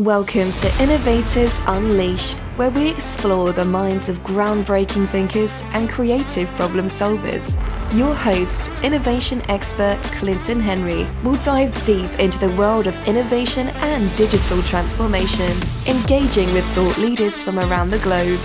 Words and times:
Welcome 0.00 0.50
to 0.52 0.82
Innovators 0.82 1.60
Unleashed, 1.66 2.38
where 2.56 2.70
we 2.70 2.88
explore 2.88 3.52
the 3.52 3.66
minds 3.66 4.08
of 4.08 4.18
groundbreaking 4.20 5.10
thinkers 5.10 5.60
and 5.74 5.90
creative 5.90 6.48
problem 6.52 6.86
solvers. 6.86 7.58
Your 7.94 8.14
host, 8.14 8.68
innovation 8.82 9.42
expert 9.50 10.02
Clinton 10.04 10.58
Henry, 10.58 11.06
will 11.22 11.34
dive 11.42 11.78
deep 11.82 12.10
into 12.12 12.38
the 12.38 12.48
world 12.52 12.86
of 12.86 12.96
innovation 13.06 13.68
and 13.68 14.16
digital 14.16 14.62
transformation, 14.62 15.52
engaging 15.86 16.50
with 16.54 16.64
thought 16.68 16.96
leaders 16.96 17.42
from 17.42 17.58
around 17.58 17.90
the 17.90 17.98
globe. 17.98 18.40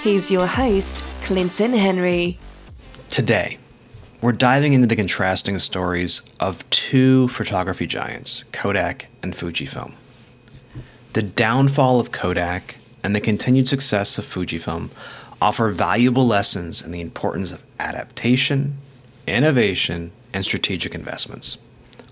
Here's 0.00 0.28
your 0.28 0.48
host, 0.48 1.04
Clinton 1.22 1.72
Henry. 1.72 2.36
Today, 3.10 3.58
we're 4.20 4.32
diving 4.32 4.72
into 4.72 4.88
the 4.88 4.96
contrasting 4.96 5.60
stories 5.60 6.22
of 6.40 6.68
two 6.70 7.28
photography 7.28 7.86
giants, 7.86 8.42
Kodak 8.50 9.06
and 9.22 9.36
Fujifilm. 9.36 9.92
The 11.16 11.22
downfall 11.22 11.98
of 11.98 12.12
Kodak 12.12 12.76
and 13.02 13.16
the 13.16 13.22
continued 13.22 13.70
success 13.70 14.18
of 14.18 14.26
Fujifilm 14.26 14.90
offer 15.40 15.70
valuable 15.70 16.26
lessons 16.26 16.82
in 16.82 16.92
the 16.92 17.00
importance 17.00 17.52
of 17.52 17.62
adaptation, 17.80 18.76
innovation, 19.26 20.12
and 20.34 20.44
strategic 20.44 20.94
investments. 20.94 21.56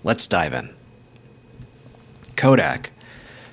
Let's 0.03 0.25
dive 0.25 0.55
in. 0.55 0.73
Kodak, 2.35 2.89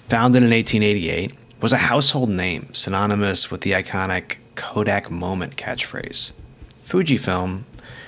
founded 0.08 0.42
in 0.42 0.48
1888, 0.48 1.34
was 1.60 1.74
a 1.74 1.88
household 1.92 2.30
name 2.30 2.72
synonymous 2.72 3.50
with 3.50 3.60
the 3.60 3.72
iconic 3.72 4.36
Kodak 4.54 5.10
moment 5.10 5.56
catchphrase. 5.56 6.32
Fujifilm, 6.88 7.64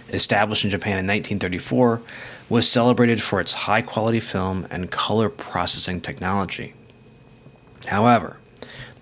established 0.08 0.64
in 0.64 0.70
Japan 0.70 0.92
in 0.92 1.06
1934, 1.06 2.00
was 2.48 2.66
celebrated 2.66 3.22
for 3.22 3.38
its 3.38 3.52
high 3.52 3.82
quality 3.82 4.20
film 4.20 4.66
and 4.70 4.90
color 4.90 5.28
processing 5.28 6.00
technology. 6.00 6.72
However, 7.86 8.38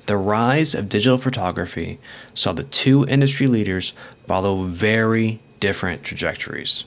the 0.07 0.17
rise 0.17 0.75
of 0.75 0.89
digital 0.89 1.19
photography 1.19 1.99
saw 2.35 2.53
the 2.53 2.65
two 2.65 3.07
industry 3.07 3.47
leaders 3.47 3.93
follow 4.27 4.65
very 4.65 5.41
different 5.61 6.03
trajectories. 6.03 6.85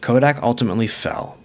Kodak 0.00 0.40
ultimately 0.42 0.86
fell, 0.86 1.36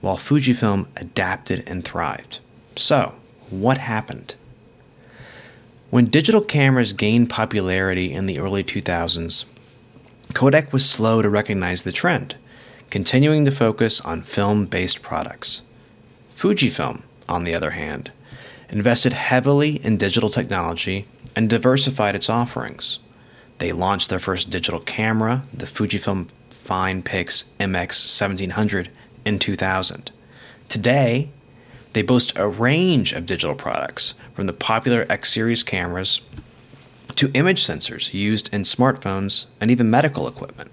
while 0.00 0.16
Fujifilm 0.16 0.86
adapted 0.96 1.62
and 1.66 1.84
thrived. 1.84 2.38
So, 2.76 3.14
what 3.50 3.78
happened? 3.78 4.34
When 5.90 6.06
digital 6.06 6.40
cameras 6.40 6.92
gained 6.92 7.30
popularity 7.30 8.12
in 8.12 8.26
the 8.26 8.38
early 8.38 8.64
2000s, 8.64 9.44
Kodak 10.32 10.72
was 10.72 10.88
slow 10.88 11.22
to 11.22 11.28
recognize 11.28 11.82
the 11.82 11.92
trend, 11.92 12.36
continuing 12.90 13.44
to 13.44 13.52
focus 13.52 14.00
on 14.00 14.22
film 14.22 14.66
based 14.66 15.02
products. 15.02 15.62
Fujifilm, 16.36 17.02
on 17.28 17.44
the 17.44 17.54
other 17.54 17.70
hand, 17.70 18.10
invested 18.68 19.12
heavily 19.12 19.76
in 19.84 19.96
digital 19.96 20.28
technology 20.28 21.06
and 21.36 21.50
diversified 21.50 22.14
its 22.14 22.30
offerings. 22.30 22.98
They 23.58 23.72
launched 23.72 24.10
their 24.10 24.18
first 24.18 24.50
digital 24.50 24.80
camera, 24.80 25.42
the 25.52 25.66
Fujifilm 25.66 26.28
FinePix 26.64 27.44
MX 27.60 28.20
1700, 28.20 28.90
in 29.24 29.38
2000. 29.38 30.10
Today, 30.68 31.30
they 31.92 32.02
boast 32.02 32.32
a 32.36 32.48
range 32.48 33.12
of 33.12 33.26
digital 33.26 33.54
products, 33.54 34.14
from 34.34 34.46
the 34.46 34.52
popular 34.52 35.06
X 35.08 35.32
series 35.32 35.62
cameras 35.62 36.20
to 37.16 37.30
image 37.34 37.64
sensors 37.64 38.12
used 38.12 38.52
in 38.52 38.62
smartphones 38.62 39.46
and 39.60 39.70
even 39.70 39.90
medical 39.90 40.26
equipment. 40.26 40.70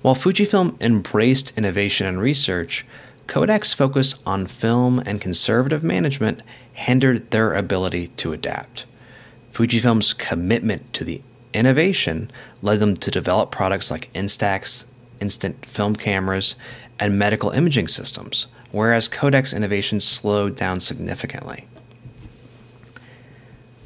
While 0.00 0.14
Fujifilm 0.14 0.80
embraced 0.80 1.52
innovation 1.56 2.06
and 2.06 2.20
research, 2.20 2.86
Kodak's 3.26 3.72
focus 3.72 4.16
on 4.26 4.46
film 4.46 5.00
and 5.00 5.20
conservative 5.20 5.82
management 5.82 6.42
hindered 6.72 7.30
their 7.30 7.54
ability 7.54 8.08
to 8.08 8.32
adapt. 8.32 8.84
Fujifilm's 9.52 10.12
commitment 10.12 10.92
to 10.94 11.04
the 11.04 11.22
innovation 11.52 12.30
led 12.60 12.80
them 12.80 12.94
to 12.96 13.10
develop 13.10 13.50
products 13.50 13.90
like 13.90 14.12
Instax, 14.12 14.84
instant 15.20 15.64
film 15.64 15.96
cameras, 15.96 16.56
and 16.98 17.18
medical 17.18 17.50
imaging 17.50 17.88
systems, 17.88 18.46
whereas 18.72 19.08
Kodak's 19.08 19.52
innovation 19.52 20.00
slowed 20.00 20.56
down 20.56 20.80
significantly. 20.80 21.66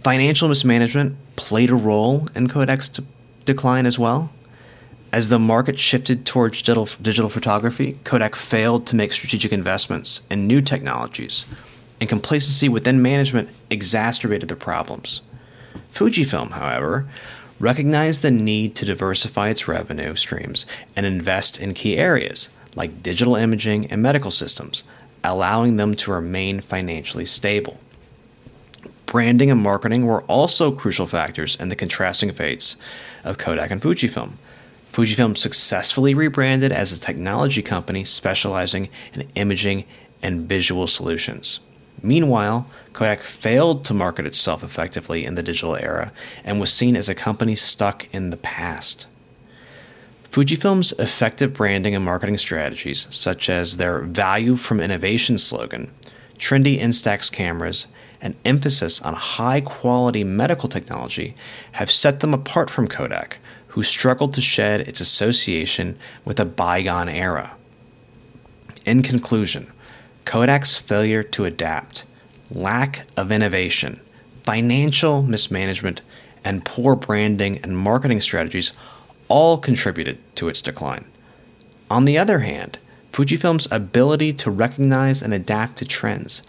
Financial 0.02 0.48
mismanagement 0.48 1.16
played 1.36 1.70
a 1.70 1.74
role 1.74 2.26
in 2.34 2.48
Kodak's 2.48 2.88
de- 2.88 3.04
decline 3.44 3.84
as 3.84 3.98
well. 3.98 4.30
As 5.10 5.30
the 5.30 5.38
market 5.38 5.78
shifted 5.78 6.26
towards 6.26 6.58
digital, 6.58 6.86
digital 7.00 7.30
photography, 7.30 7.98
Kodak 8.04 8.36
failed 8.36 8.86
to 8.86 8.96
make 8.96 9.12
strategic 9.12 9.52
investments 9.52 10.22
in 10.30 10.46
new 10.46 10.60
technologies, 10.60 11.46
and 11.98 12.08
complacency 12.08 12.68
within 12.68 13.00
management 13.00 13.48
exacerbated 13.70 14.50
the 14.50 14.56
problems. 14.56 15.22
Fujifilm, 15.94 16.50
however, 16.50 17.08
recognized 17.58 18.20
the 18.20 18.30
need 18.30 18.74
to 18.76 18.84
diversify 18.84 19.48
its 19.48 19.66
revenue 19.66 20.14
streams 20.14 20.66
and 20.94 21.06
invest 21.06 21.58
in 21.58 21.72
key 21.74 21.96
areas 21.96 22.50
like 22.74 23.02
digital 23.02 23.34
imaging 23.34 23.86
and 23.86 24.02
medical 24.02 24.30
systems, 24.30 24.84
allowing 25.24 25.78
them 25.78 25.94
to 25.94 26.12
remain 26.12 26.60
financially 26.60 27.24
stable. 27.24 27.78
Branding 29.06 29.50
and 29.50 29.60
marketing 29.60 30.04
were 30.04 30.22
also 30.24 30.70
crucial 30.70 31.06
factors 31.06 31.56
in 31.56 31.70
the 31.70 31.76
contrasting 31.76 32.30
fates 32.30 32.76
of 33.24 33.38
Kodak 33.38 33.70
and 33.70 33.80
Fujifilm. 33.80 34.32
Fujifilm 34.98 35.36
successfully 35.36 36.12
rebranded 36.12 36.72
as 36.72 36.90
a 36.90 36.98
technology 36.98 37.62
company 37.62 38.02
specializing 38.02 38.88
in 39.14 39.28
imaging 39.36 39.84
and 40.24 40.48
visual 40.48 40.88
solutions. 40.88 41.60
Meanwhile, 42.02 42.68
Kodak 42.94 43.22
failed 43.22 43.84
to 43.84 43.94
market 43.94 44.26
itself 44.26 44.64
effectively 44.64 45.24
in 45.24 45.36
the 45.36 45.42
digital 45.44 45.76
era 45.76 46.10
and 46.42 46.58
was 46.58 46.72
seen 46.72 46.96
as 46.96 47.08
a 47.08 47.14
company 47.14 47.54
stuck 47.54 48.12
in 48.12 48.30
the 48.30 48.36
past. 48.36 49.06
Fujifilm's 50.32 50.90
effective 50.98 51.54
branding 51.54 51.94
and 51.94 52.04
marketing 52.04 52.36
strategies, 52.36 53.06
such 53.08 53.48
as 53.48 53.76
their 53.76 54.00
value 54.00 54.56
from 54.56 54.80
innovation 54.80 55.38
slogan, 55.38 55.92
trendy 56.40 56.82
Instax 56.82 57.30
cameras, 57.30 57.86
and 58.20 58.34
emphasis 58.44 59.00
on 59.02 59.14
high 59.14 59.60
quality 59.60 60.24
medical 60.24 60.68
technology, 60.68 61.36
have 61.72 61.88
set 61.88 62.18
them 62.18 62.34
apart 62.34 62.68
from 62.68 62.88
Kodak, 62.88 63.38
who 63.78 63.84
struggled 63.84 64.34
to 64.34 64.40
shed 64.40 64.80
its 64.80 65.00
association 65.00 65.96
with 66.24 66.40
a 66.40 66.44
bygone 66.44 67.08
era. 67.08 67.52
In 68.84 69.04
conclusion, 69.04 69.70
Kodak's 70.24 70.76
failure 70.76 71.22
to 71.22 71.44
adapt, 71.44 72.02
lack 72.50 73.06
of 73.16 73.30
innovation, 73.30 74.00
financial 74.42 75.22
mismanagement, 75.22 76.00
and 76.42 76.64
poor 76.64 76.96
branding 76.96 77.60
and 77.62 77.78
marketing 77.78 78.20
strategies 78.20 78.72
all 79.28 79.58
contributed 79.58 80.18
to 80.34 80.48
its 80.48 80.60
decline. 80.60 81.04
On 81.88 82.04
the 82.04 82.18
other 82.18 82.40
hand, 82.40 82.78
Fujifilm's 83.12 83.68
ability 83.70 84.32
to 84.32 84.50
recognize 84.50 85.22
and 85.22 85.32
adapt 85.32 85.78
to 85.78 85.84
trends, 85.84 86.42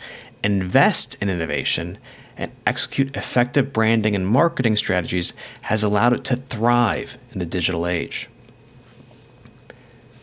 invest 0.44 1.16
in 1.22 1.30
innovation, 1.30 2.00
and 2.40 2.52
execute 2.66 3.16
effective 3.18 3.74
branding 3.74 4.16
and 4.16 4.26
marketing 4.26 4.78
strategies 4.78 5.34
has 5.64 5.84
allowed 5.84 6.14
it 6.14 6.24
to 6.24 6.38
thrive 6.38 7.18
in 7.34 7.40
the 7.40 7.46
digital 7.46 7.86
age. 7.86 8.30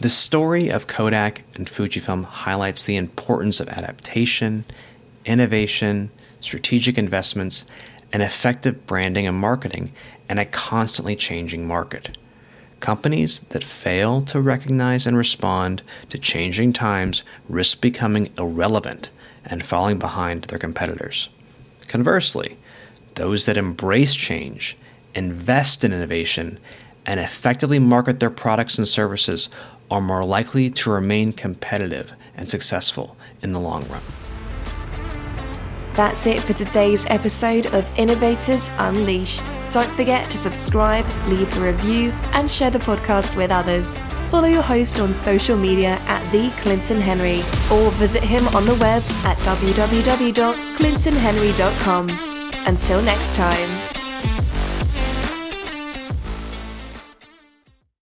The 0.01 0.09
story 0.09 0.71
of 0.71 0.87
Kodak 0.87 1.43
and 1.55 1.69
Fujifilm 1.69 2.25
highlights 2.25 2.85
the 2.85 2.97
importance 2.97 3.61
of 3.61 3.69
adaptation, 3.69 4.65
innovation, 5.27 6.11
strategic 6.41 6.97
investments, 6.97 7.67
and 8.13 8.23
effective 8.23 8.87
branding 8.87 9.27
and 9.27 9.37
marketing 9.37 9.93
in 10.31 10.39
a 10.39 10.47
constantly 10.47 11.17
changing 11.17 11.69
market. 11.69 12.17
Companies 12.81 13.41
that 13.51 13.65
fail 13.65 14.23
to 14.23 14.41
recognize 14.41 15.07
and 15.07 15.17
respond 15.17 15.83
to 16.09 16.19
changing 16.19 16.73
times 16.73 17.23
risk 17.49 17.81
becoming 17.81 18.33
irrelevant 18.39 19.11
and 19.45 19.63
falling 19.63 19.99
behind 19.99 20.45
their 20.45 20.59
competitors. 20.59 21.29
Conversely, 21.89 22.57
those 23.15 23.47
that 23.47 23.57
embrace 23.57 24.15
change, 24.15 24.77
invest 25.15 25.85
in 25.85 25.93
innovation, 25.93 26.59
and 27.07 27.21
effectively 27.21 27.79
market 27.79 28.21
their 28.21 28.31
products 28.31 28.79
and 28.79 28.87
services 28.87 29.49
are 29.91 30.01
more 30.01 30.25
likely 30.25 30.69
to 30.71 30.91
remain 30.91 31.33
competitive 31.33 32.13
and 32.37 32.51
successful 32.51 33.17
in 33.43 33.53
the 33.53 33.61
long 33.61 33.87
run. 33.89 34.03
That's 35.95 36.27
it 36.27 36.41
for 36.41 36.53
today's 36.53 37.07
episode 37.07 37.73
of 37.73 37.91
Innovators 37.97 38.71
Unleashed. 38.77 39.45
Don't 39.71 39.91
forget 39.93 40.31
to 40.31 40.37
subscribe, 40.37 41.07
leave 41.27 41.57
a 41.57 41.73
review, 41.73 42.11
and 42.33 42.51
share 42.51 42.71
the 42.71 42.79
podcast 42.79 43.35
with 43.37 43.51
others. 43.51 43.99
Follow 44.31 44.49
your 44.49 44.63
host 44.63 45.01
on 45.01 45.13
social 45.13 45.57
media 45.57 45.99
at 46.07 46.25
The 46.33 46.51
Clinton 46.59 47.01
Henry 47.01 47.43
or 47.71 47.91
visit 47.93 48.23
him 48.23 48.47
on 48.49 48.67
the 48.67 48.75
web 48.75 49.03
at 49.25 49.39
www.clintonhenry.com. 49.39 52.11
Until 52.67 53.01
next 53.03 53.35
time. 53.37 53.96